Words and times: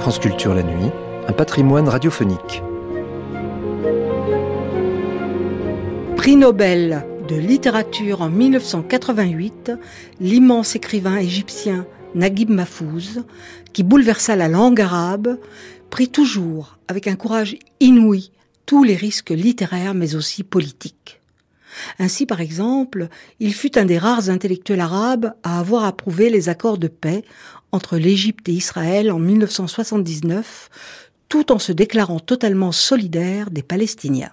France 0.00 0.18
Culture 0.18 0.54
la 0.54 0.62
nuit, 0.62 0.90
un 1.28 1.32
patrimoine 1.32 1.86
radiophonique. 1.86 2.62
Prix 6.16 6.36
Nobel 6.36 7.04
de 7.28 7.36
littérature 7.36 8.22
en 8.22 8.30
1988, 8.30 9.72
l'immense 10.18 10.74
écrivain 10.74 11.18
égyptien 11.18 11.84
Naguib 12.14 12.48
Mahfouz, 12.48 13.24
qui 13.74 13.82
bouleversa 13.82 14.36
la 14.36 14.48
langue 14.48 14.80
arabe, 14.80 15.38
prit 15.90 16.08
toujours, 16.08 16.78
avec 16.88 17.06
un 17.06 17.16
courage 17.16 17.58
inouï, 17.80 18.32
tous 18.64 18.82
les 18.84 18.96
risques 18.96 19.30
littéraires 19.30 19.92
mais 19.92 20.14
aussi 20.14 20.44
politiques. 20.44 21.19
Ainsi, 21.98 22.26
par 22.26 22.40
exemple, 22.40 23.08
il 23.38 23.54
fut 23.54 23.78
un 23.78 23.84
des 23.84 23.98
rares 23.98 24.28
intellectuels 24.28 24.80
arabes 24.80 25.34
à 25.42 25.58
avoir 25.58 25.84
approuvé 25.84 26.30
les 26.30 26.48
accords 26.48 26.78
de 26.78 26.88
paix 26.88 27.24
entre 27.72 27.96
l'Égypte 27.96 28.48
et 28.48 28.52
Israël 28.52 29.12
en 29.12 29.18
1979, 29.18 30.70
tout 31.28 31.52
en 31.52 31.58
se 31.58 31.72
déclarant 31.72 32.20
totalement 32.20 32.72
solidaire 32.72 33.50
des 33.50 33.62
Palestiniens. 33.62 34.32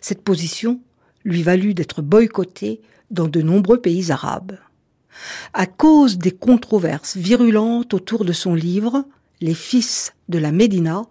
Cette 0.00 0.22
position 0.22 0.80
lui 1.24 1.42
valut 1.42 1.74
d'être 1.74 2.02
boycotté 2.02 2.80
dans 3.10 3.28
de 3.28 3.40
nombreux 3.40 3.80
pays 3.80 4.12
arabes. 4.12 4.58
À 5.52 5.66
cause 5.66 6.18
des 6.18 6.32
controverses 6.32 7.16
virulentes 7.16 7.94
autour 7.94 8.24
de 8.24 8.32
son 8.32 8.54
livre, 8.54 9.04
Les 9.40 9.54
fils 9.54 10.13
de 10.28 10.38
la 10.38 10.52
Médina, 10.52 11.02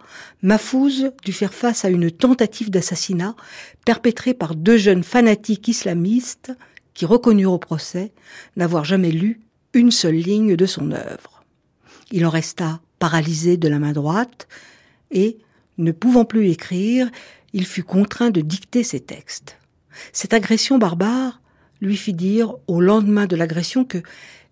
Mahfouz 0.41 1.12
dut 1.23 1.34
faire 1.34 1.54
face 1.54 1.85
à 1.85 1.90
une 1.90 2.12
tentative 2.12 2.71
d'assassinat 2.71 3.35
perpétrée 3.85 4.34
par 4.34 4.55
deux 4.55 4.77
jeunes 4.77 5.04
fanatiques 5.04 5.67
islamistes 5.67 6.52
qui 6.94 7.05
reconnurent 7.05 7.54
au 7.54 7.59
procès 7.59 8.12
n'avoir 8.55 8.85
jamais 8.85 9.12
lu 9.12 9.41
une 9.73 9.91
seule 9.91 10.16
ligne 10.16 10.55
de 10.55 10.66
son 10.66 10.91
œuvre. 10.91 11.43
Il 12.12 12.26
en 12.26 12.29
resta 12.29 12.79
paralysé 12.99 13.57
de 13.57 13.68
la 13.68 13.79
main 13.79 13.93
droite 13.93 14.48
et, 15.12 15.38
ne 15.77 15.91
pouvant 15.91 16.26
plus 16.26 16.49
écrire, 16.49 17.10
il 17.54 17.66
fut 17.66 17.84
contraint 17.84 18.29
de 18.29 18.41
dicter 18.41 18.84
ses 18.84 18.99
textes. 18.99 19.57
Cette 20.12 20.34
agression 20.34 20.77
barbare 20.77 21.41
lui 21.82 21.98
fit 21.98 22.13
dire 22.13 22.55
au 22.68 22.82
lendemain 22.82 23.26
de 23.26 23.35
l'agression 23.35 23.84
que 23.84 23.99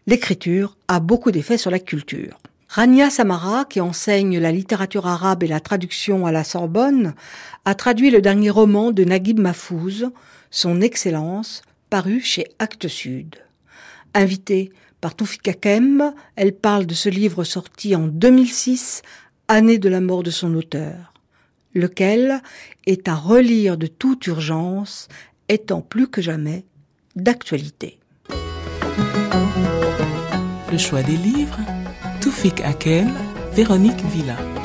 l'écriture 0.08 0.78
a 0.88 1.00
beaucoup 1.00 1.32
d'effets 1.32 1.58
sur 1.58 1.72
la 1.72 1.80
culture. 1.80 2.38
Rania 2.74 3.10
Samara, 3.10 3.66
qui 3.66 3.82
enseigne 3.82 4.40
la 4.40 4.54
littérature 4.54 5.06
arabe 5.06 5.44
et 5.44 5.48
la 5.48 5.60
traduction 5.60 6.26
à 6.26 6.32
la 6.32 6.46
Sorbonne, 6.46 7.16
a 7.66 7.76
traduit 7.76 8.12
le 8.12 8.22
dernier 8.22 8.50
roman 8.50 8.92
de 8.92 9.04
Naguib 9.04 9.42
Mahfouz, 9.42 10.10
Son 10.52 10.80
Excellence, 10.80 11.64
paru 11.90 12.22
chez 12.22 12.48
Actes 12.60 12.88
Sud. 12.88 13.36
Invitée 14.14 14.72
par 15.02 15.16
Toufik 15.16 15.46
Hakem, 15.50 16.14
elle 16.38 16.56
parle 16.56 16.86
de 16.86 16.94
ce 16.94 17.10
livre 17.10 17.44
sorti 17.44 17.94
en 17.94 18.08
2006, 18.08 19.02
année 19.50 19.78
de 19.78 19.90
la 19.90 20.00
mort 20.00 20.24
de 20.24 20.32
son 20.32 20.56
auteur, 20.56 21.14
lequel 21.74 22.42
est 22.86 23.10
à 23.10 23.16
relire 23.16 23.76
de 23.76 23.88
toute 23.88 24.26
urgence 24.28 25.10
étant 25.50 25.82
plus 25.82 26.08
que 26.08 26.22
jamais 26.22 26.64
d'actualité. 27.18 28.00
Le 30.72 30.78
choix 30.78 31.04
des 31.04 31.18
livres, 31.18 31.60
Toufik 32.22 32.62
Akel, 32.62 33.08
Véronique 33.56 34.04
Villa. 34.14 34.61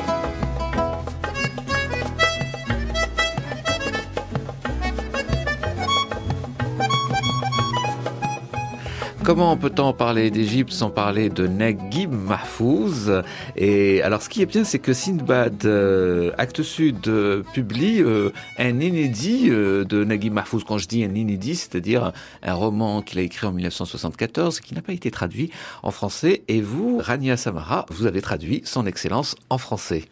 Comment 9.27 9.57
peut-on 9.57 9.91
parler 9.91 10.31
d'Égypte 10.31 10.71
sans 10.71 10.89
parler 10.89 11.27
de 11.27 11.47
Naguib 11.47 12.13
Mahfouz? 12.13 13.23
Et 13.57 14.01
alors, 14.01 14.21
ce 14.21 14.29
qui 14.29 14.41
est 14.41 14.45
bien, 14.45 14.63
c'est 14.63 14.79
que 14.79 14.93
Sindbad, 14.93 15.65
euh, 15.65 16.31
Acte 16.37 16.63
Sud, 16.63 17.05
euh, 17.09 17.43
publie 17.53 17.99
euh, 17.99 18.29
un 18.57 18.79
inédit 18.79 19.49
de 19.49 20.03
Naguib 20.05 20.31
Mahfouz. 20.31 20.63
Quand 20.63 20.77
je 20.77 20.87
dis 20.87 21.03
un 21.03 21.13
inédit, 21.13 21.57
c'est-à-dire 21.57 22.13
un 22.41 22.53
roman 22.53 23.01
qu'il 23.01 23.19
a 23.19 23.21
écrit 23.21 23.45
en 23.45 23.51
1974, 23.51 24.61
qui 24.61 24.73
n'a 24.73 24.81
pas 24.81 24.93
été 24.93 25.11
traduit 25.11 25.51
en 25.83 25.91
français. 25.91 26.43
Et 26.47 26.61
vous, 26.61 26.97
Rania 26.97 27.35
Samara, 27.35 27.85
vous 27.89 28.05
avez 28.05 28.21
traduit 28.21 28.61
Son 28.63 28.85
Excellence 28.85 29.35
en 29.49 29.57
français. 29.57 30.05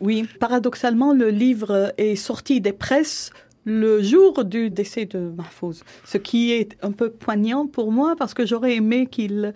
Oui, 0.00 0.26
paradoxalement, 0.40 1.12
le 1.12 1.28
livre 1.28 1.92
est 1.98 2.16
sorti 2.16 2.62
des 2.62 2.72
presses 2.72 3.32
le 3.64 4.02
jour 4.02 4.44
du 4.44 4.70
décès 4.70 5.06
de 5.06 5.18
Mahfouz, 5.18 5.84
ce 6.04 6.18
qui 6.18 6.52
est 6.52 6.76
un 6.82 6.92
peu 6.92 7.10
poignant 7.10 7.66
pour 7.66 7.92
moi 7.92 8.14
parce 8.18 8.34
que 8.34 8.44
j'aurais 8.44 8.74
aimé 8.76 9.06
qu'il 9.06 9.54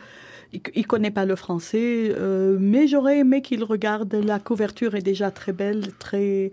il, 0.75 0.87
connaît 0.87 1.11
pas 1.11 1.25
le 1.25 1.37
français, 1.37 2.15
euh, 2.17 2.57
mais 2.61 2.87
j'aurais 2.87 3.19
aimé 3.19 3.43
qu'il 3.43 3.65
regarde. 3.65 4.15
La 4.15 4.39
couverture 4.39 4.95
est 4.95 5.03
déjà 5.03 5.31
très 5.31 5.53
belle, 5.53 5.93
très 5.99 6.53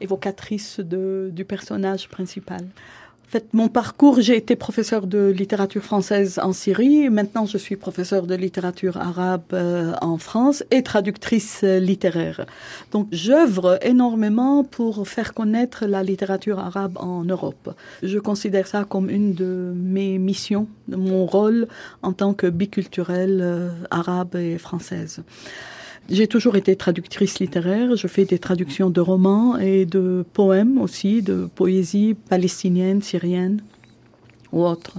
évocatrice 0.00 0.80
du 0.80 1.44
personnage 1.44 2.08
principal 2.08 2.66
fait, 3.26 3.46
mon 3.52 3.68
parcours, 3.68 4.20
j'ai 4.20 4.36
été 4.36 4.56
professeur 4.56 5.06
de 5.06 5.28
littérature 5.28 5.82
française 5.82 6.38
en 6.42 6.52
Syrie. 6.52 7.08
Maintenant, 7.10 7.46
je 7.46 7.58
suis 7.58 7.76
professeur 7.76 8.26
de 8.26 8.34
littérature 8.34 8.96
arabe 8.96 9.42
euh, 9.52 9.92
en 10.00 10.18
France 10.18 10.64
et 10.70 10.82
traductrice 10.82 11.60
euh, 11.64 11.78
littéraire. 11.78 12.46
Donc, 12.92 13.08
j'œuvre 13.12 13.78
énormément 13.82 14.64
pour 14.64 15.06
faire 15.08 15.34
connaître 15.34 15.86
la 15.86 16.02
littérature 16.02 16.58
arabe 16.58 16.96
en 16.98 17.24
Europe. 17.24 17.74
Je 18.02 18.18
considère 18.18 18.66
ça 18.66 18.84
comme 18.84 19.10
une 19.10 19.34
de 19.34 19.72
mes 19.74 20.18
missions, 20.18 20.68
de 20.88 20.96
mon 20.96 21.26
rôle 21.26 21.66
en 22.02 22.12
tant 22.12 22.34
que 22.34 22.46
biculturelle 22.46 23.40
euh, 23.42 23.70
arabe 23.90 24.36
et 24.36 24.58
française. 24.58 25.22
J'ai 26.10 26.26
toujours 26.26 26.56
été 26.56 26.76
traductrice 26.76 27.38
littéraire. 27.38 27.96
Je 27.96 28.06
fais 28.06 28.24
des 28.24 28.38
traductions 28.38 28.90
de 28.90 29.00
romans 29.00 29.56
et 29.56 29.86
de 29.86 30.24
poèmes 30.34 30.78
aussi, 30.78 31.22
de 31.22 31.48
poésie 31.54 32.14
palestinienne, 32.28 33.00
syrienne 33.02 33.62
ou 34.52 34.64
autre. 34.64 34.94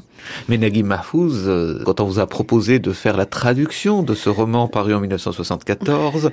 Mais 0.50 0.58
Nagui 0.58 0.84
Mahfouz, 0.84 1.44
euh, 1.48 1.82
quand 1.86 2.00
on 2.02 2.06
vous 2.06 2.20
a 2.20 2.28
proposé 2.28 2.80
de 2.80 2.92
faire 2.92 3.16
la 3.16 3.26
traduction 3.26 4.04
de 4.04 4.14
ce 4.14 4.30
roman 4.30 4.68
paru 4.68 4.94
en 4.94 5.00
1974, 5.00 6.32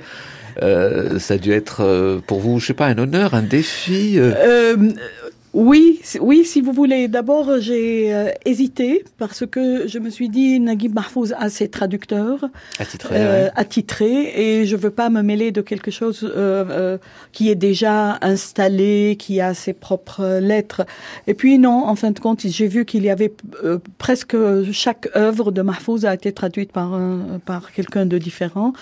euh, 0.61 1.19
ça 1.19 1.35
a 1.35 1.37
dû 1.37 1.51
être 1.51 1.81
euh, 1.81 2.19
pour 2.25 2.39
vous, 2.39 2.59
je 2.59 2.67
sais 2.67 2.73
pas, 2.73 2.87
un 2.87 2.97
honneur, 2.97 3.33
un 3.33 3.41
défi. 3.41 4.15
Euh, 4.17 4.75
oui, 5.53 6.01
oui, 6.19 6.45
si 6.45 6.61
vous 6.61 6.71
voulez. 6.71 7.07
D'abord, 7.07 7.59
j'ai 7.59 8.11
euh, 8.11 8.31
hésité 8.43 9.05
parce 9.19 9.45
que 9.45 9.87
je 9.87 9.99
me 9.99 10.09
suis 10.09 10.27
dit 10.27 10.59
Naguib 10.59 10.95
Mahfouz 10.95 11.35
a 11.37 11.47
ses 11.51 11.67
traducteurs 11.67 12.45
attitrés, 12.79 13.15
euh, 13.19 13.49
attitrés 13.55 14.33
et 14.35 14.65
je 14.65 14.75
veux 14.75 14.89
pas 14.89 15.11
me 15.11 15.21
mêler 15.21 15.51
de 15.51 15.61
quelque 15.61 15.91
chose 15.91 16.27
euh, 16.35 16.97
qui 17.33 17.51
est 17.51 17.55
déjà 17.55 18.17
installé, 18.21 19.15
qui 19.19 19.41
a 19.41 19.53
ses 19.53 19.73
propres 19.73 20.39
lettres. 20.39 20.87
Et 21.27 21.35
puis 21.35 21.59
non, 21.59 21.85
en 21.85 21.95
fin 21.95 22.09
de 22.09 22.19
compte, 22.19 22.47
j'ai 22.47 22.67
vu 22.67 22.83
qu'il 22.83 23.03
y 23.03 23.11
avait 23.11 23.31
presque 23.99 24.35
chaque 24.71 25.07
œuvre 25.15 25.51
de 25.51 25.61
Mahfouz 25.61 26.03
a 26.05 26.15
été 26.15 26.31
traduite 26.31 26.71
par 26.71 26.99
par 27.45 27.71
quelqu'un 27.73 28.07
de 28.07 28.17
différent. 28.17 28.73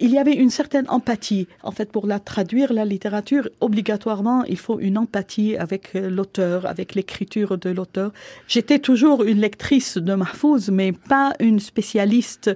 Il 0.00 0.10
y 0.10 0.16
avait 0.16 0.32
une 0.32 0.50
certaine 0.50 0.86
empathie. 0.88 1.48
En 1.62 1.70
fait, 1.70 1.92
pour 1.92 2.06
la 2.06 2.18
traduire, 2.18 2.72
la 2.72 2.86
littérature, 2.86 3.50
obligatoirement, 3.60 4.44
il 4.44 4.58
faut 4.58 4.80
une 4.80 4.96
empathie 4.96 5.54
avec 5.56 5.97
l'auteur, 6.00 6.66
avec 6.66 6.94
l'écriture 6.94 7.58
de 7.58 7.70
l'auteur. 7.70 8.12
J'étais 8.46 8.78
toujours 8.78 9.24
une 9.24 9.40
lectrice 9.40 9.98
de 9.98 10.14
Mahfouz, 10.14 10.70
mais 10.70 10.92
pas 10.92 11.32
une 11.40 11.60
spécialiste 11.60 12.50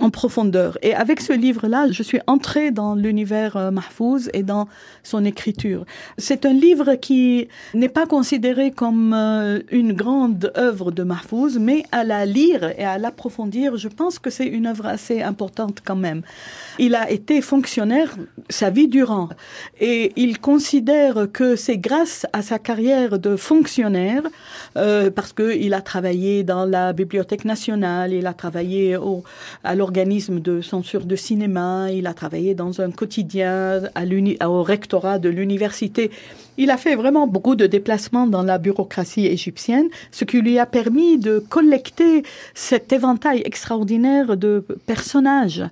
en 0.00 0.10
profondeur. 0.10 0.78
Et 0.82 0.94
avec 0.94 1.20
ce 1.20 1.32
livre-là, 1.32 1.90
je 1.90 2.02
suis 2.02 2.20
entrée 2.26 2.70
dans 2.70 2.94
l'univers 2.94 3.56
euh, 3.56 3.70
Mahfouz 3.70 4.30
et 4.32 4.42
dans 4.42 4.68
son 5.02 5.24
écriture. 5.24 5.84
C'est 6.18 6.46
un 6.46 6.52
livre 6.52 6.94
qui 6.94 7.48
n'est 7.74 7.88
pas 7.88 8.06
considéré 8.06 8.70
comme 8.70 9.12
euh, 9.12 9.60
une 9.70 9.92
grande 9.92 10.52
œuvre 10.56 10.90
de 10.92 11.02
Mahfouz, 11.02 11.58
mais 11.58 11.82
à 11.92 12.04
la 12.04 12.26
lire 12.26 12.72
et 12.78 12.84
à 12.84 12.98
l'approfondir, 12.98 13.76
je 13.76 13.88
pense 13.88 14.18
que 14.18 14.30
c'est 14.30 14.46
une 14.46 14.66
œuvre 14.66 14.86
assez 14.86 15.22
importante 15.22 15.78
quand 15.84 15.96
même. 15.96 16.22
Il 16.78 16.94
a 16.94 17.10
été 17.10 17.40
fonctionnaire 17.40 18.16
sa 18.48 18.70
vie 18.70 18.88
durant 18.88 19.28
et 19.80 20.12
il 20.16 20.38
considère 20.38 21.26
que 21.32 21.56
c'est 21.56 21.78
grâce 21.78 22.26
à 22.32 22.42
sa 22.42 22.58
carrière 22.58 22.77
de 22.78 23.36
fonctionnaire, 23.36 24.22
euh, 24.76 25.10
parce 25.10 25.32
qu'il 25.32 25.74
a 25.74 25.80
travaillé 25.80 26.44
dans 26.44 26.64
la 26.64 26.92
Bibliothèque 26.92 27.44
nationale, 27.44 28.12
il 28.12 28.26
a 28.26 28.34
travaillé 28.34 28.96
au, 28.96 29.24
à 29.64 29.74
l'organisme 29.74 30.38
de 30.38 30.60
censure 30.60 31.04
de 31.04 31.16
cinéma, 31.16 31.90
il 31.90 32.06
a 32.06 32.14
travaillé 32.14 32.54
dans 32.54 32.80
un 32.80 32.90
quotidien 32.90 33.82
à 33.94 34.48
au 34.48 34.62
rectorat 34.62 35.18
de 35.18 35.28
l'université. 35.28 36.10
Il 36.60 36.70
a 36.70 36.76
fait 36.76 36.96
vraiment 36.96 37.28
beaucoup 37.28 37.54
de 37.54 37.66
déplacements 37.66 38.26
dans 38.26 38.42
la 38.42 38.58
bureaucratie 38.58 39.26
égyptienne, 39.26 39.88
ce 40.10 40.24
qui 40.24 40.40
lui 40.40 40.58
a 40.58 40.66
permis 40.66 41.16
de 41.16 41.38
collecter 41.38 42.24
cet 42.52 42.92
éventail 42.92 43.42
extraordinaire 43.44 44.36
de 44.36 44.64
personnages. 44.86 45.64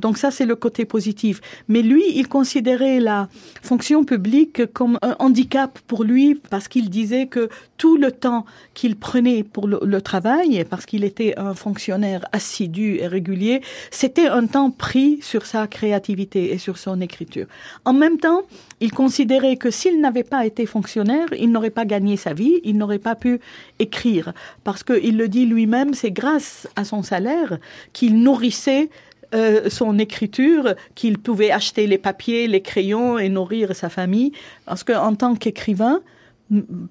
Donc 0.00 0.16
ça, 0.16 0.30
c'est 0.30 0.46
le 0.46 0.56
côté 0.56 0.86
positif. 0.86 1.42
Mais 1.68 1.82
lui, 1.82 2.04
il 2.14 2.26
considérait 2.26 3.00
la 3.00 3.28
fonction 3.62 4.04
publique 4.04 4.72
comme 4.72 4.98
un 5.02 5.14
handicap 5.18 5.78
pour 5.86 6.04
lui 6.04 6.36
parce 6.50 6.68
qu'il 6.68 6.90
disait 6.90 7.26
que 7.26 7.48
tout 7.78 7.96
le 7.96 8.12
temps 8.12 8.44
qu'il 8.74 8.96
prenait 8.96 9.44
pour 9.44 9.66
le, 9.66 10.00
travail, 10.02 10.64
parce 10.68 10.86
qu'il 10.86 11.04
était 11.04 11.34
un 11.38 11.54
fonctionnaire 11.54 12.26
assidu 12.32 12.96
et 12.96 13.06
régulier, 13.06 13.62
c'était 13.90 14.26
un 14.26 14.46
temps 14.46 14.70
pris 14.70 15.20
sur 15.22 15.46
sa 15.46 15.66
créativité 15.66 16.52
et 16.52 16.58
sur 16.58 16.76
son 16.78 17.00
écriture. 17.00 17.46
En 17.84 17.92
même 17.92 18.18
temps, 18.18 18.42
il 18.80 18.92
considérait 18.92 19.56
que 19.56 19.70
s'il 19.70 20.00
n'avait 20.00 20.24
pas 20.24 20.44
été 20.44 20.66
fonctionnaire, 20.66 21.26
il 21.38 21.52
n'aurait 21.52 21.70
pas 21.70 21.84
gagné 21.84 22.16
sa 22.16 22.34
vie, 22.34 22.60
il 22.64 22.76
n'aurait 22.76 22.98
pas 22.98 23.14
pu 23.14 23.40
écrire, 23.78 24.32
parce 24.64 24.82
qu'il 24.82 25.16
le 25.16 25.28
dit 25.28 25.46
lui-même, 25.46 25.94
c'est 25.94 26.10
grâce 26.10 26.68
à 26.76 26.84
son 26.84 27.02
salaire 27.02 27.58
qu'il 27.92 28.22
nourrissait 28.22 28.90
euh, 29.32 29.70
son 29.70 29.98
écriture, 30.00 30.74
qu'il 30.96 31.18
pouvait 31.18 31.52
acheter 31.52 31.86
les 31.86 31.98
papiers, 31.98 32.48
les 32.48 32.62
crayons 32.62 33.16
et 33.16 33.28
nourrir 33.28 33.76
sa 33.76 33.88
famille. 33.88 34.32
Parce 34.66 34.82
qu'en 34.82 35.14
tant 35.14 35.36
qu'écrivain, 35.36 36.00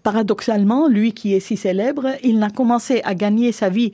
paradoxalement, 0.03 0.87
lui 0.87 1.13
qui 1.13 1.33
est 1.33 1.39
si 1.39 1.57
célèbre, 1.57 2.07
il 2.23 2.39
n'a 2.39 2.49
commencé 2.49 3.01
à 3.03 3.15
gagner 3.15 3.51
sa 3.51 3.69
vie 3.69 3.91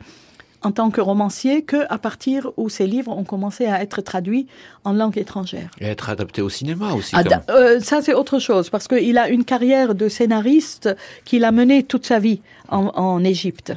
en 0.61 0.71
tant 0.71 0.89
que 0.89 0.99
romancier 0.99 1.61
que 1.61 1.85
à 1.89 1.99
partir 1.99 2.51
où 2.57 2.69
ses 2.69 2.87
livres 2.87 3.15
ont 3.15 3.23
commencé 3.23 3.67
à 3.67 3.81
être 3.83 4.01
traduits 4.01 4.47
en 4.83 4.93
langue 4.93 5.17
étrangère. 5.17 5.69
Et 5.79 5.85
être 5.85 6.09
adapté 6.09 6.41
au 6.41 6.49
cinéma 6.49 6.93
aussi. 6.93 7.15
Ah, 7.15 7.23
euh, 7.49 7.79
ça, 7.79 8.01
c'est 8.01 8.15
autre 8.15 8.39
chose, 8.39 8.71
parce 8.71 8.87
qu'il 8.87 9.17
a 9.19 9.29
une 9.29 9.45
carrière 9.45 9.93
de 9.93 10.09
scénariste 10.09 10.89
qu'il 11.23 11.43
a 11.43 11.51
menée 11.51 11.83
toute 11.83 12.05
sa 12.05 12.17
vie 12.17 12.41
en, 12.69 12.87
en 12.95 13.23
Égypte. 13.23 13.73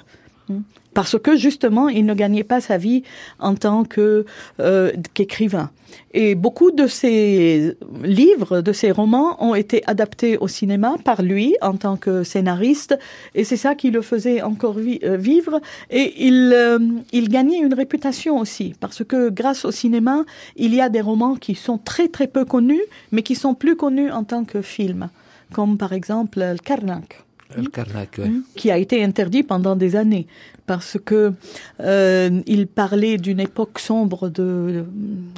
Parce 0.98 1.16
que 1.16 1.36
justement, 1.36 1.88
il 1.88 2.06
ne 2.06 2.12
gagnait 2.12 2.42
pas 2.42 2.60
sa 2.60 2.76
vie 2.76 3.04
en 3.38 3.54
tant 3.54 3.84
que 3.84 4.26
euh, 4.58 4.90
qu'écrivain. 5.14 5.70
Et 6.12 6.34
beaucoup 6.34 6.72
de 6.72 6.88
ses 6.88 7.76
livres, 8.02 8.62
de 8.62 8.72
ses 8.72 8.90
romans 8.90 9.40
ont 9.40 9.54
été 9.54 9.84
adaptés 9.86 10.38
au 10.38 10.48
cinéma 10.48 10.96
par 11.04 11.22
lui 11.22 11.54
en 11.62 11.74
tant 11.74 11.96
que 11.96 12.24
scénariste, 12.24 12.98
et 13.36 13.44
c'est 13.44 13.56
ça 13.56 13.76
qui 13.76 13.92
le 13.92 14.02
faisait 14.02 14.42
encore 14.42 14.78
euh, 14.78 15.16
vivre. 15.16 15.60
Et 15.88 16.26
il, 16.26 16.52
euh, 16.52 16.80
il 17.12 17.28
gagnait 17.28 17.60
une 17.60 17.74
réputation 17.74 18.36
aussi, 18.40 18.74
parce 18.80 19.04
que 19.04 19.28
grâce 19.28 19.64
au 19.64 19.70
cinéma, 19.70 20.24
il 20.56 20.74
y 20.74 20.80
a 20.80 20.88
des 20.88 21.00
romans 21.00 21.36
qui 21.36 21.54
sont 21.54 21.78
très 21.78 22.08
très 22.08 22.26
peu 22.26 22.44
connus, 22.44 22.82
mais 23.12 23.22
qui 23.22 23.36
sont 23.36 23.54
plus 23.54 23.76
connus 23.76 24.10
en 24.10 24.24
tant 24.24 24.42
que 24.42 24.62
film, 24.62 25.10
comme 25.52 25.78
par 25.78 25.92
exemple 25.92 26.40
Le 26.40 26.58
Karnak 26.58 27.27
Le 27.56 27.68
Karnak, 27.70 28.16
ouais. 28.18 28.30
qui 28.56 28.70
a 28.70 28.76
été 28.78 29.02
interdit 29.02 29.42
pendant 29.42 29.74
des 29.74 29.96
années 29.96 30.26
parce 30.66 30.98
que 31.02 31.32
euh, 31.80 32.42
il 32.46 32.66
parlait 32.66 33.16
d'une 33.16 33.40
époque 33.40 33.78
sombre 33.78 34.28
de 34.28 34.84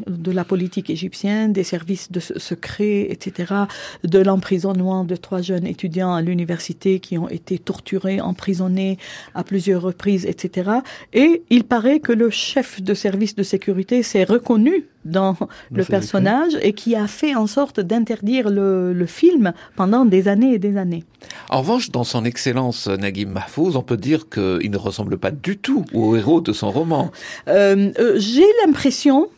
de 0.08 0.32
la 0.32 0.44
politique 0.44 0.90
égyptienne, 0.90 1.52
des 1.52 1.62
services 1.62 2.10
de 2.10 2.18
se- 2.18 2.36
secrets, 2.38 3.06
etc., 3.10 3.54
de 4.02 4.18
l'emprisonnement 4.18 5.04
de 5.04 5.14
trois 5.14 5.40
jeunes 5.40 5.66
étudiants 5.66 6.12
à 6.12 6.20
l'université 6.20 6.98
qui 6.98 7.16
ont 7.16 7.28
été 7.28 7.58
torturés, 7.60 8.20
emprisonnés 8.20 8.98
à 9.36 9.44
plusieurs 9.44 9.82
reprises, 9.82 10.26
etc. 10.26 10.70
Et 11.12 11.42
il 11.48 11.62
paraît 11.62 12.00
que 12.00 12.12
le 12.12 12.28
chef 12.30 12.82
de 12.82 12.92
service 12.92 13.36
de 13.36 13.44
sécurité 13.44 14.02
s'est 14.02 14.24
reconnu 14.24 14.86
dans 15.04 15.36
le 15.70 15.84
personnage 15.84 16.52
et 16.62 16.72
qui 16.72 16.94
a 16.94 17.06
fait 17.06 17.34
en 17.34 17.46
sorte 17.46 17.80
d'interdire 17.80 18.50
le, 18.50 18.92
le 18.92 19.06
film 19.06 19.52
pendant 19.76 20.04
des 20.04 20.28
années 20.28 20.54
et 20.54 20.58
des 20.58 20.76
années. 20.76 21.04
En 21.48 21.60
revanche, 21.60 21.90
dans 21.90 22.04
son 22.04 22.24
excellence 22.24 22.86
Naguib 22.86 23.30
Mahfouz, 23.30 23.76
on 23.76 23.82
peut 23.82 23.96
dire 23.96 24.28
qu'il 24.28 24.70
ne 24.70 24.76
ressemble 24.76 25.18
pas 25.18 25.30
du 25.30 25.58
tout 25.58 25.84
au 25.94 26.16
héros 26.16 26.40
de 26.40 26.52
son 26.52 26.70
roman. 26.70 27.10
Euh, 27.48 27.90
euh, 27.98 28.14
J'ai 28.18 28.46
l'impression, 28.64 29.28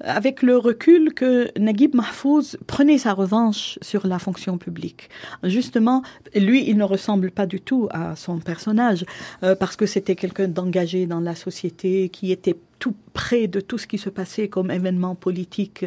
avec 0.00 0.42
le 0.42 0.56
recul, 0.56 1.14
que 1.14 1.48
Naguib 1.58 1.94
Mahfouz 1.94 2.58
prenait 2.66 2.98
sa 2.98 3.12
revanche 3.12 3.78
sur 3.82 4.06
la 4.06 4.18
fonction 4.18 4.58
publique. 4.58 5.08
Justement, 5.42 6.02
lui, 6.34 6.68
il 6.68 6.76
ne 6.76 6.84
ressemble 6.84 7.30
pas 7.30 7.46
du 7.46 7.60
tout 7.60 7.88
à 7.90 8.16
son 8.16 8.38
personnage, 8.38 9.04
euh, 9.42 9.54
parce 9.54 9.76
que 9.76 9.86
c'était 9.86 10.16
quelqu'un 10.16 10.48
d'engagé 10.48 11.06
dans 11.06 11.20
la 11.20 11.34
société, 11.34 12.08
qui 12.10 12.32
était 12.32 12.56
tout 12.84 12.94
près 13.14 13.46
de 13.46 13.60
tout 13.60 13.78
ce 13.78 13.86
qui 13.86 13.96
se 13.96 14.10
passait 14.10 14.48
comme 14.48 14.70
événement 14.70 15.14
politique 15.14 15.86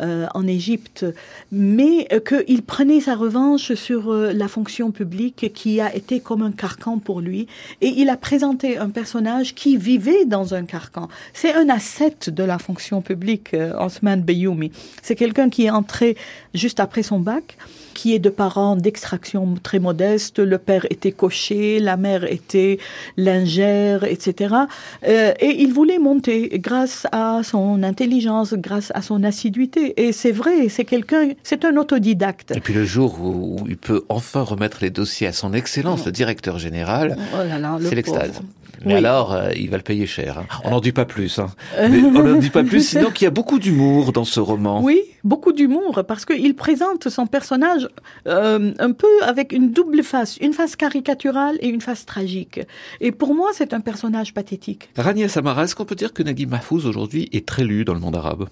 euh, 0.00 0.26
en 0.32 0.46
Égypte, 0.46 1.04
mais 1.50 2.06
euh, 2.12 2.20
qu'il 2.20 2.62
prenait 2.62 3.00
sa 3.00 3.16
revanche 3.16 3.74
sur 3.74 4.12
euh, 4.12 4.32
la 4.32 4.46
fonction 4.46 4.92
publique 4.92 5.52
qui 5.54 5.80
a 5.80 5.92
été 5.92 6.20
comme 6.20 6.42
un 6.42 6.52
carcan 6.52 6.98
pour 6.98 7.20
lui, 7.20 7.48
et 7.80 7.88
il 7.88 8.08
a 8.10 8.16
présenté 8.16 8.78
un 8.78 8.90
personnage 8.90 9.54
qui 9.54 9.76
vivait 9.76 10.26
dans 10.26 10.54
un 10.54 10.64
carcan. 10.64 11.08
C'est 11.32 11.54
un 11.54 11.68
ascète 11.68 12.30
de 12.30 12.44
la 12.44 12.58
fonction 12.58 13.00
publique, 13.02 13.54
euh, 13.54 13.72
Osman 13.84 14.22
Beyoumi. 14.22 14.70
C'est 15.02 15.16
quelqu'un 15.16 15.48
qui 15.48 15.64
est 15.64 15.70
entré 15.70 16.16
juste 16.54 16.78
après 16.78 17.02
son 17.02 17.18
bac, 17.18 17.56
qui 17.94 18.14
est 18.14 18.18
de 18.18 18.28
parents 18.28 18.76
d'extraction 18.76 19.54
très 19.62 19.78
modeste. 19.78 20.38
Le 20.38 20.58
père 20.58 20.86
était 20.90 21.12
cocher, 21.12 21.80
la 21.80 21.96
mère 21.96 22.30
était 22.30 22.78
lingère, 23.16 24.04
etc. 24.04 24.54
Et 25.02 25.62
il 25.62 25.72
voulait 25.72 25.98
monter 25.98 26.35
grâce 26.54 27.06
à 27.12 27.40
son 27.42 27.82
intelligence, 27.82 28.54
grâce 28.54 28.92
à 28.94 29.02
son 29.02 29.24
assiduité. 29.24 30.06
Et 30.06 30.12
c'est 30.12 30.32
vrai, 30.32 30.68
c'est 30.68 30.84
quelqu'un, 30.84 31.30
c'est 31.42 31.64
un 31.64 31.76
autodidacte. 31.76 32.52
Et 32.56 32.60
puis 32.60 32.74
le 32.74 32.84
jour 32.84 33.20
où, 33.20 33.64
il 33.68 33.76
peut 33.76 34.04
enfin 34.08 34.42
remettre 34.42 34.78
les 34.82 34.90
dossiers 34.90 35.26
à 35.26 35.32
son 35.32 35.52
excellence, 35.52 36.06
le 36.06 36.12
directeur 36.12 36.58
général, 36.58 37.16
Oh 37.34 37.42
c'est 37.82 37.94
l'extase. 37.94 38.40
Mais 38.84 38.92
Oui. 38.94 38.98
alors, 38.98 39.32
euh, 39.32 39.50
il 39.56 39.70
va 39.70 39.76
le 39.78 39.82
payer 39.82 40.06
cher. 40.06 40.38
hein. 40.38 40.46
On 40.64 40.70
n'en 40.70 40.80
dit 40.80 40.92
pas 40.92 41.04
plus. 41.04 41.38
Hein. 41.38 41.48
Mais 41.90 42.02
on 42.02 42.10
n'en 42.22 42.36
dit 42.38 42.50
pas 42.50 42.62
plus, 42.64 42.80
sinon 42.88 43.10
qu'il 43.10 43.24
y 43.24 43.28
a 43.28 43.30
beaucoup 43.30 43.58
d'humour 43.58 44.12
dans 44.12 44.24
ce 44.24 44.38
roman. 44.40 44.82
Oui, 44.82 45.00
beaucoup 45.24 45.52
d'humour, 45.52 46.04
parce 46.06 46.24
qu'il 46.24 46.54
présente 46.54 47.08
son 47.08 47.26
personnage 47.26 47.88
euh, 48.26 48.72
un 48.78 48.92
peu 48.92 49.06
avec 49.22 49.52
une 49.52 49.72
double 49.72 50.02
face, 50.02 50.36
une 50.38 50.52
face 50.52 50.76
caricaturale 50.76 51.56
et 51.60 51.68
une 51.68 51.80
face 51.80 52.04
tragique. 52.06 52.60
Et 53.00 53.12
pour 53.12 53.34
moi, 53.34 53.50
c'est 53.54 53.72
un 53.74 53.80
personnage 53.80 54.34
pathétique. 54.34 54.88
Rania 54.96 55.28
Samara, 55.28 55.64
est-ce 55.64 55.74
qu'on 55.74 55.84
peut 55.84 55.94
dire 55.94 56.12
que 56.12 56.22
Naguib 56.22 56.50
Mahfouz 56.50 56.86
aujourd'hui 56.86 57.28
est 57.32 57.46
très 57.46 57.64
lu 57.64 57.84
dans 57.84 57.94
le 57.94 58.00
monde 58.00 58.16
arabe? 58.16 58.48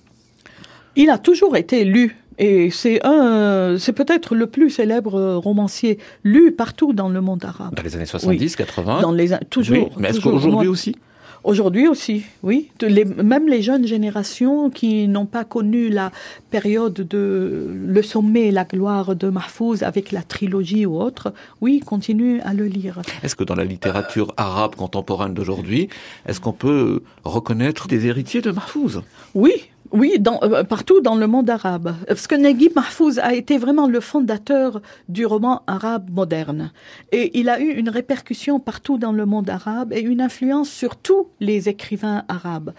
Il 0.96 1.10
a 1.10 1.18
toujours 1.18 1.56
été 1.56 1.84
lu. 1.84 2.16
Et 2.38 2.70
c'est 2.70 3.00
un, 3.06 3.76
c'est 3.78 3.92
peut-être 3.92 4.34
le 4.34 4.46
plus 4.46 4.70
célèbre 4.70 5.34
romancier 5.36 5.98
lu 6.24 6.52
partout 6.52 6.92
dans 6.92 7.08
le 7.08 7.20
monde 7.20 7.44
arabe. 7.44 7.74
Dans 7.74 7.82
les 7.82 7.94
années 7.96 8.06
70, 8.06 8.56
80 8.56 9.00
Dans 9.02 9.12
les, 9.12 9.30
toujours. 9.50 9.76
Oui, 9.76 9.86
mais 9.98 10.08
est-ce 10.10 10.20
qu'aujourd'hui 10.20 10.68
aussi? 10.68 10.96
Aujourd'hui 11.44 11.88
aussi, 11.88 12.24
oui. 12.42 12.70
Les- 12.80 13.04
même 13.04 13.48
les 13.48 13.60
jeunes 13.60 13.86
générations 13.86 14.70
qui 14.70 15.06
n'ont 15.08 15.26
pas 15.26 15.44
connu 15.44 15.90
la 15.90 16.10
période 16.50 16.94
de 16.94 17.68
le 17.86 18.02
sommet 18.02 18.46
et 18.46 18.50
la 18.50 18.64
gloire 18.64 19.14
de 19.14 19.28
Mahfouz 19.28 19.82
avec 19.82 20.10
la 20.10 20.22
trilogie 20.22 20.86
ou 20.86 20.98
autre, 20.98 21.34
oui, 21.60 21.80
continuent 21.80 22.40
à 22.44 22.54
le 22.54 22.64
lire. 22.64 23.02
Est-ce 23.22 23.36
que 23.36 23.44
dans 23.44 23.56
la 23.56 23.64
littérature 23.64 24.32
arabe 24.38 24.74
contemporaine 24.74 25.34
d'aujourd'hui, 25.34 25.90
est-ce 26.26 26.40
qu'on 26.40 26.52
peut 26.54 27.02
reconnaître 27.24 27.88
des 27.88 28.06
héritiers 28.06 28.40
de 28.40 28.50
Mahfouz? 28.50 29.02
Oui, 29.34 29.52
oui, 29.94 30.20
euh, 30.42 30.64
partout 30.64 31.00
dans 31.00 31.14
le 31.14 31.28
monde 31.28 31.48
arabe. 31.48 31.94
Parce 32.08 32.26
que 32.26 32.34
Naguib 32.34 32.74
Mahfouz 32.74 33.20
a 33.20 33.32
été 33.32 33.58
vraiment 33.58 33.86
le 33.86 34.00
fondateur 34.00 34.82
du 35.08 35.24
roman 35.24 35.62
arabe 35.68 36.10
moderne. 36.10 36.72
Et 37.12 37.38
il 37.38 37.48
a 37.48 37.60
eu 37.60 37.70
une 37.70 37.88
répercussion 37.88 38.58
partout 38.58 38.98
dans 38.98 39.12
le 39.12 39.24
monde 39.24 39.48
arabe 39.48 39.92
et 39.92 40.00
une 40.00 40.20
influence 40.20 40.68
sur 40.68 40.96
tous 40.96 41.28
les 41.38 41.68
écrivains 41.68 42.24
arabes. 42.26 42.72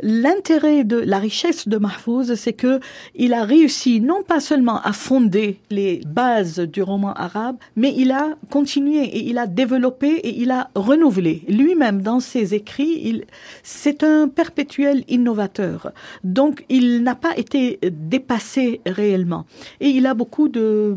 L'intérêt 0.00 0.84
de 0.84 0.96
la 0.96 1.18
richesse 1.18 1.68
de 1.68 1.76
Mahfouz, 1.76 2.36
c'est 2.36 2.54
que 2.54 2.80
il 3.14 3.34
a 3.34 3.44
réussi 3.44 4.00
non 4.00 4.22
pas 4.22 4.40
seulement 4.40 4.80
à 4.80 4.94
fonder 4.94 5.60
les 5.68 6.00
bases 6.06 6.58
du 6.58 6.82
roman 6.82 7.12
arabe, 7.12 7.56
mais 7.76 7.92
il 7.94 8.12
a 8.12 8.30
continué 8.48 9.02
et 9.04 9.28
il 9.28 9.36
a 9.36 9.46
développé 9.46 10.08
et 10.08 10.40
il 10.40 10.50
a 10.50 10.70
renouvelé. 10.74 11.42
Lui-même, 11.48 12.00
dans 12.00 12.20
ses 12.20 12.54
écrits, 12.54 13.24
c'est 13.62 14.02
un 14.02 14.28
perpétuel 14.28 15.04
innovateur. 15.08 15.92
Donc, 16.24 16.61
il 16.68 17.02
n'a 17.02 17.14
pas 17.14 17.36
été 17.36 17.78
dépassé 17.90 18.80
réellement. 18.86 19.46
Et 19.80 19.88
il 19.88 20.06
a 20.06 20.14
beaucoup 20.14 20.48
de, 20.48 20.96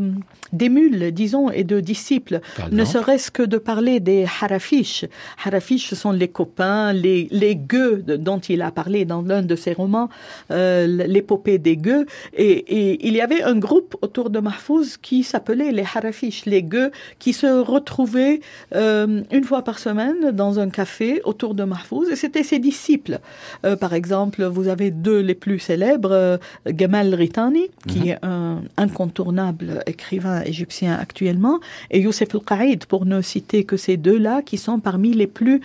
d'émules, 0.54 1.12
disons, 1.12 1.50
et 1.50 1.64
de 1.64 1.80
disciples. 1.80 2.42
Ne 2.72 2.86
serait-ce 2.86 3.32
que 3.32 3.44
de 3.44 3.58
parler 3.58 4.00
des 4.00 4.26
harafiches. 4.42 5.06
Harafiches, 5.44 5.88
ce 5.90 5.96
sont 5.96 6.12
les 6.12 6.28
copains, 6.28 6.94
les, 6.94 7.28
les 7.32 7.56
gueux 7.56 8.04
dont 8.04 8.40
il 8.40 8.62
a 8.62 8.72
parlé 8.72 9.06
dans 9.06 9.22
l'un 9.22 9.42
de 9.42 9.56
ses 9.56 9.74
romans, 9.74 10.10
euh, 10.52 10.88
l'épopée 11.08 11.58
des 11.58 11.78
gueux. 11.78 12.06
Et, 12.36 12.52
et 12.52 13.08
il 13.08 13.14
y 13.14 13.22
avait 13.22 13.44
un 13.44 13.58
groupe 13.58 13.96
autour 14.02 14.30
de 14.30 14.40
Mahfouz 14.40 14.98
qui 14.98 15.24
s'appelait 15.24 15.72
les 15.72 15.84
harafiches, 15.84 16.46
les 16.46 16.64
gueux, 16.64 16.92
qui 17.20 17.34
se 17.34 17.48
retrouvaient 17.48 18.40
euh, 18.74 19.22
une 19.32 19.44
fois 19.44 19.64
par 19.64 19.80
semaine 19.80 20.32
dans 20.32 20.60
un 20.60 20.70
café 20.70 21.22
autour 21.24 21.56
de 21.56 21.64
Mahfouz. 21.64 22.10
Et 22.10 22.16
c'était 22.16 22.44
ses 22.44 22.60
disciples. 22.60 23.20
Euh, 23.66 23.76
par 23.76 23.94
exemple, 23.94 24.44
vous 24.44 24.68
avez 24.68 24.92
deux 24.92 25.20
les 25.20 25.36
plus 25.36 25.55
célèbres, 25.60 26.12
euh, 26.12 26.38
Gamal 26.68 27.14
Ritani, 27.14 27.68
qui 27.88 28.10
est 28.10 28.18
un 28.24 28.62
incontournable 28.78 29.84
écrivain 29.86 30.42
égyptien 30.44 30.96
actuellement, 30.96 31.60
et 31.92 32.02
Youssef 32.02 32.34
El-Qaïd, 32.34 32.86
pour 32.86 33.06
ne 33.06 33.22
citer 33.22 33.64
que 33.64 33.78
ces 33.78 33.98
deux-là, 33.98 34.42
qui 34.42 34.58
sont 34.58 34.80
parmi 34.80 35.14
les 35.14 35.28
plus 35.28 35.62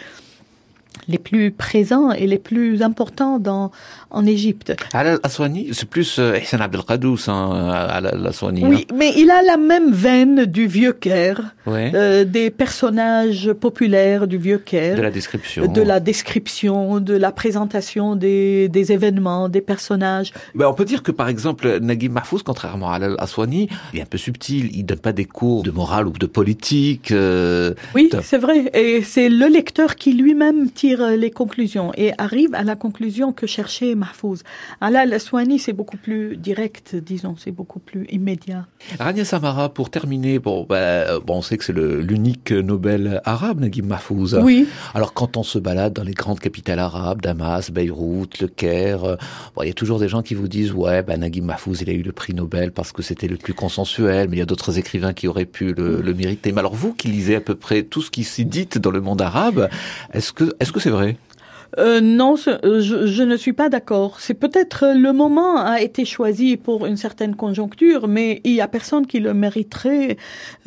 les 1.09 1.19
plus 1.19 1.51
présents 1.51 2.13
et 2.13 2.27
les 2.27 2.39
plus 2.39 2.83
importants 2.83 3.39
dans, 3.39 3.71
en 4.11 4.27
Égypte. 4.27 4.75
Al 4.93 5.19
Aswani, 5.23 5.69
c'est 5.73 5.89
plus 5.89 6.19
euh, 6.19 6.39
Ihsan 6.39 6.61
Abdelqadous, 6.61 7.29
hein, 7.29 7.69
Al 7.91 8.27
Aswani. 8.27 8.65
Oui, 8.65 8.87
hein. 8.91 8.95
mais 8.97 9.13
il 9.17 9.31
a 9.31 9.43
la 9.43 9.57
même 9.57 9.93
veine 9.93 10.45
du 10.47 10.67
vieux 10.67 10.93
Caire, 10.93 11.55
euh, 11.69 12.25
des 12.25 12.51
personnages 12.51 13.53
populaires 13.53 14.27
du 14.27 14.39
vieux 14.39 14.59
Caire. 14.59 14.97
de 14.97 15.03
la 15.03 15.11
description. 15.11 15.67
de 15.67 15.83
la 15.83 16.01
description, 16.01 17.01
de 17.01 17.15
la 17.15 17.33
présentation 17.33 18.17
des, 18.17 18.69
des 18.69 18.93
événements, 18.93 19.49
des 19.49 19.61
personnages. 19.61 20.33
Ben, 20.55 20.67
on 20.67 20.75
peut 20.75 20.85
dire 20.85 21.03
que 21.03 21.13
par 21.13 21.29
exemple 21.29 21.79
Naguib 21.81 22.13
Mahfouz, 22.13 22.43
contrairement 22.43 22.91
à 22.91 22.97
Al 22.97 23.15
Aswani, 23.19 23.69
il 23.93 23.99
est 23.99 24.03
un 24.03 24.07
peu 24.07 24.19
subtil. 24.19 24.71
Il 24.75 24.85
donne 24.85 24.99
pas 24.99 25.13
des 25.13 25.25
cours 25.25 25.63
de 25.63 25.71
morale 25.71 26.07
ou 26.09 26.13
de 26.13 26.27
politique. 26.27 27.13
euh, 27.13 27.75
Oui, 27.95 28.11
c'est 28.23 28.39
vrai. 28.39 28.71
Et 28.75 29.03
c'est 29.03 29.29
le 29.29 29.47
lecteur 29.47 29.97
qui 29.97 30.13
lui-même 30.13 30.71
tire 30.71 30.90
euh, 30.99 31.17
les 31.17 31.31
conclusions 31.31 31.93
et 31.97 32.13
arrive 32.19 32.55
à 32.55 32.65
la 32.65 32.77
conclusion 32.77 33.33
que 33.33 33.47
cherchait 33.47 33.95
Mahfouz. 33.95 34.43
Alal 34.81 35.13
Aswani, 35.13 35.59
c'est 35.59 35.73
beaucoup 35.73 35.97
plus 35.97 36.37
direct, 36.37 36.97
disons, 36.97 37.37
c'est 37.39 37.51
beaucoup 37.51 37.79
plus 37.79 38.07
immédiat. 38.11 38.67
Rania 38.99 39.25
Samara, 39.25 39.69
pour 39.69 39.91
terminer, 39.91 40.39
bon, 40.39 40.67
ben, 40.69 41.19
bon, 41.25 41.37
on 41.37 41.43
sait 41.43 41.59
que 41.59 41.65
c'est 41.65 41.73
l'unique 41.73 42.51
Nobel 42.51 43.21
arabe, 43.25 43.61
Naguib 43.61 43.87
Mahfouz. 43.87 44.41
Oui, 44.43 44.67
Alors 44.95 45.13
quand 45.13 45.37
on 45.37 45.43
se 45.43 45.59
balade 45.59 45.93
dans 45.93 46.03
les 46.03 46.15
grandes 46.15 46.41
capitales 46.41 46.79
arabes, 46.79 47.21
Damas, 47.23 47.71
Beyrouth, 47.71 48.41
Le 48.41 48.49
Caire, 48.49 49.05
euh, 49.05 49.17
bon, 49.55 49.63
il 49.63 49.69
y 49.69 49.71
a 49.71 49.75
toujours 49.75 49.99
des 49.99 50.09
gens 50.09 50.23
qui 50.23 50.35
vous 50.35 50.49
disent 50.49 50.73
ouais, 50.73 51.03
ben, 51.03 51.21
Naguib 51.21 51.45
Mahfouz, 51.45 51.83
il 51.83 51.91
a 51.91 51.93
eu 51.93 52.03
le 52.03 52.13
prix 52.13 52.35
Nobel 52.35 52.73
parce 52.73 52.93
que 52.93 53.03
c'était 53.03 53.29
le 53.29 53.37
plus 53.37 53.55
consensuel, 53.55 54.29
mais 54.29 54.37
il 54.37 54.39
y 54.41 54.43
a 54.43 54.47
d'autres 54.47 54.79
écrivains 54.79 55.13
qui 55.13 55.29
auraient 55.29 55.45
pu 55.45 55.75
le, 55.75 56.01
le 56.01 56.15
mériter. 56.15 56.53
Mais 56.53 56.61
alors 56.61 56.75
vous 56.75 56.95
qui 56.95 57.09
lisez 57.09 57.37
à 57.37 57.41
peu 57.41 57.55
près 57.55 57.83
tout 57.83 58.03
ce 58.03 58.11
qui 58.11 58.25
s'y 58.25 58.45
dit 58.45 58.67
dans 58.67 58.91
le 58.91 59.01
monde 59.01 59.23
arabe, 59.23 59.69
est-ce 60.13 60.33
que 60.33 60.55
est-ce 60.61 60.73
que 60.73 60.80
c'est 60.81 60.91
vrai 60.91 61.17
Euh, 61.79 62.01
non, 62.01 62.35
euh, 62.49 62.81
je, 62.81 63.07
je 63.07 63.23
ne 63.23 63.37
suis 63.37 63.53
pas 63.53 63.69
d'accord. 63.69 64.19
C'est 64.21 64.35
peut-être 64.35 64.85
euh, 64.87 64.95
le 64.95 65.13
moment 65.13 65.57
a 65.59 65.81
été 65.81 66.05
choisi 66.05 66.57
pour 66.57 66.85
une 66.87 66.97
certaine 66.97 67.37
conjoncture, 67.37 68.09
mais 68.09 68.41
il 68.45 68.53
y 68.55 68.61
a 68.61 68.67
personne 68.67 69.07
qui 69.07 69.21
le 69.21 69.35
mériterait. 69.35 70.17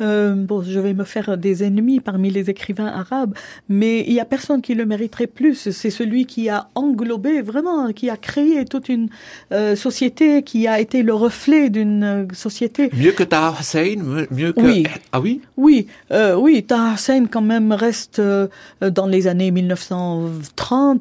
Euh, 0.00 0.34
bon, 0.34 0.62
je 0.62 0.80
vais 0.80 0.94
me 0.94 1.04
faire 1.04 1.36
des 1.36 1.62
ennemis 1.62 2.00
parmi 2.00 2.30
les 2.30 2.48
écrivains 2.48 2.86
arabes, 2.86 3.34
mais 3.68 4.00
il 4.06 4.14
y 4.14 4.20
a 4.20 4.24
personne 4.24 4.62
qui 4.62 4.74
le 4.74 4.86
mériterait 4.86 5.26
plus. 5.26 5.70
C'est 5.70 5.90
celui 5.90 6.24
qui 6.24 6.48
a 6.48 6.68
englobé 6.74 7.42
vraiment, 7.42 7.92
qui 7.92 8.08
a 8.08 8.16
créé 8.16 8.64
toute 8.64 8.88
une 8.88 9.08
euh, 9.52 9.76
société, 9.76 10.42
qui 10.42 10.66
a 10.66 10.80
été 10.80 11.02
le 11.02 11.12
reflet 11.14 11.68
d'une 11.68 12.02
euh, 12.02 12.24
société. 12.32 12.88
Mieux 12.96 13.12
que 13.12 13.24
Taha 13.24 13.54
Hussein, 13.60 13.96
mieux- 14.30 14.52
que 14.52 14.60
Oui. 14.60 14.84
ah 15.12 15.20
oui? 15.20 15.40
Oui, 15.58 15.86
euh, 16.12 16.34
oui, 16.34 16.62
Taha 16.62 16.94
Hussein 16.94 17.26
quand 17.26 17.42
même 17.42 17.72
reste 17.72 18.22
dans 18.80 19.06
les 19.06 19.26
années 19.26 19.50
1930, 19.50 20.93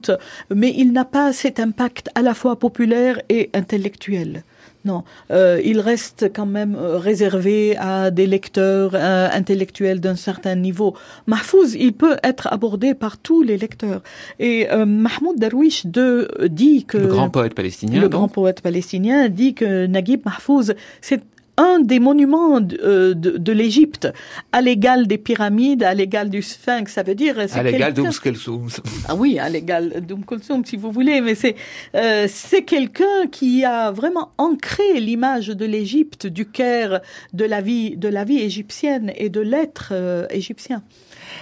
mais 0.53 0.73
il 0.75 0.91
n'a 0.91 1.05
pas 1.05 1.33
cet 1.33 1.59
impact 1.59 2.09
à 2.15 2.21
la 2.21 2.33
fois 2.33 2.57
populaire 2.57 3.21
et 3.29 3.49
intellectuel. 3.53 4.43
Non, 4.85 5.03
euh, 5.31 5.61
il 5.63 5.79
reste 5.79 6.29
quand 6.35 6.45
même 6.45 6.75
euh, 6.75 6.97
réservé 6.97 7.77
à 7.77 8.11
des 8.11 8.27
lecteurs 8.27 8.91
euh, 8.95 9.29
intellectuels 9.31 10.01
d'un 10.01 10.17
certain 10.17 10.55
niveau. 10.55 10.93
Mahfouz, 11.25 11.75
il 11.75 11.93
peut 11.93 12.17
être 12.21 12.51
abordé 12.51 12.93
par 12.93 13.17
tous 13.17 13.43
les 13.43 13.57
lecteurs. 13.57 14.01
Et 14.39 14.69
euh, 14.71 14.85
Mahmoud 14.85 15.39
Darwish 15.39 15.85
de, 15.85 16.29
dit 16.47 16.83
que 16.83 16.97
le 16.97 17.07
grand 17.07 17.29
poète 17.29 17.53
palestinien. 17.53 17.95
le 17.95 18.09
donc. 18.09 18.11
grand 18.11 18.27
poète 18.27 18.59
palestinien 18.59 19.29
dit 19.29 19.53
que 19.53 19.85
Naguib 19.85 20.25
Mahfouz, 20.25 20.73
c'est 20.99 21.21
un 21.57 21.79
des 21.79 21.99
monuments 21.99 22.59
de, 22.61 22.79
euh, 22.83 23.13
de, 23.13 23.37
de 23.37 23.51
l'Égypte, 23.51 24.07
à 24.51 24.61
l'égal 24.61 25.05
des 25.07 25.17
pyramides, 25.17 25.83
à 25.83 25.93
l'égal 25.93 26.29
du 26.29 26.41
Sphinx. 26.41 26.91
Ça 26.91 27.03
veut 27.03 27.15
dire, 27.15 27.37
à 27.37 27.61
l'égal 27.63 27.93
quelqu'un- 27.93 28.01
d'Oums 28.03 28.19
Kelsoum. 28.23 28.67
ah 29.07 29.15
oui, 29.15 29.37
à 29.39 29.49
l'égal 29.49 30.03
d'Oum 30.05 30.25
Kulthum, 30.25 30.65
si 30.65 30.77
vous 30.77 30.91
voulez, 30.91 31.21
mais 31.21 31.35
c'est 31.35 31.55
euh, 31.95 32.27
c'est 32.29 32.63
quelqu'un 32.63 33.27
qui 33.31 33.63
a 33.65 33.91
vraiment 33.91 34.31
ancré 34.37 34.99
l'image 34.99 35.47
de 35.49 35.65
l'Égypte, 35.65 36.25
du 36.27 36.45
Caire, 36.49 37.01
de 37.33 37.45
la 37.45 37.61
vie 37.61 37.97
de 37.97 38.07
la 38.07 38.23
vie 38.23 38.39
égyptienne 38.39 39.11
et 39.15 39.29
de 39.29 39.41
l'être 39.41 39.89
euh, 39.91 40.25
égyptien. 40.31 40.81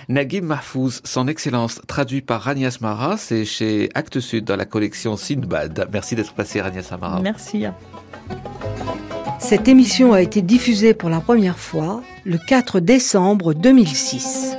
Naguib 0.10 0.44
Mahfouz, 0.44 1.02
son 1.04 1.28
excellence, 1.28 1.82
traduit 1.88 2.22
par 2.22 2.42
Rania 2.42 2.70
Samara, 2.72 3.18
c'est 3.18 3.46
chez 3.46 3.90
Actes 3.94 4.20
Sud 4.20 4.46
dans 4.46 4.56
la 4.56 4.66
collection 4.66 5.16
Sinbad. 5.18 5.88
Merci 5.92 6.16
d'être 6.16 6.34
passé 6.34 6.62
Rania 6.62 6.84
Samara. 6.84 7.20
Merci. 7.22 7.66
Cette 9.42 9.68
émission 9.68 10.14
a 10.14 10.22
été 10.22 10.42
diffusée 10.42 10.94
pour 10.94 11.10
la 11.10 11.20
première 11.20 11.58
fois 11.58 12.02
le 12.26 12.38
4 12.38 12.80
décembre 12.80 13.54
2006. 13.54 14.56